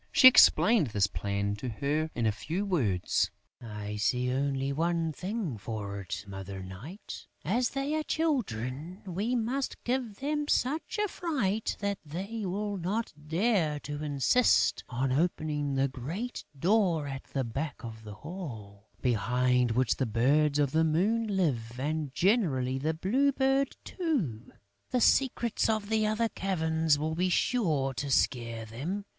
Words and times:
She 0.11 0.27
explained 0.27 0.87
this 0.87 1.05
plan 1.05 1.55
to 1.57 1.69
her 1.69 2.09
in 2.15 2.25
a 2.25 2.31
few 2.31 2.65
words: 2.65 3.29
"I 3.61 3.97
see 3.97 4.31
only 4.33 4.73
one 4.73 5.11
thing 5.11 5.59
for 5.59 5.99
it, 5.99 6.25
Mother 6.27 6.63
Night: 6.63 7.27
as 7.45 7.69
they 7.69 7.93
are 7.93 8.01
children, 8.01 9.03
we 9.05 9.35
must 9.35 9.83
give 9.83 10.15
them 10.15 10.47
such 10.47 10.97
a 10.97 11.07
fright 11.07 11.77
that 11.81 11.99
they 12.03 12.47
will 12.47 12.77
not 12.77 13.13
dare 13.27 13.79
to 13.81 14.03
insist 14.03 14.83
on 14.89 15.11
opening 15.11 15.75
the 15.75 15.87
great 15.87 16.45
door 16.57 17.05
at 17.07 17.25
the 17.25 17.43
back 17.43 17.75
of 17.85 18.03
the 18.03 18.15
hall, 18.15 18.89
behind 19.03 19.69
which 19.69 19.97
the 19.97 20.07
Birds 20.07 20.57
of 20.57 20.71
the 20.71 20.83
Moon 20.83 21.27
live 21.27 21.79
and 21.79 22.11
generally 22.11 22.79
the 22.79 22.95
Blue 22.95 23.31
Bird 23.31 23.75
too. 23.83 24.51
The 24.89 24.99
secrets 24.99 25.69
of 25.69 25.89
the 25.89 26.07
other 26.07 26.29
caverns 26.29 26.97
will 26.97 27.13
be 27.13 27.29
sure 27.29 27.93
to 27.93 28.09
scare 28.09 28.65
them. 28.65 29.05